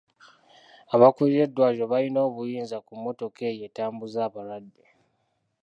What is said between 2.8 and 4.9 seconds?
ku mmotoka eyo etambuza abalwadde.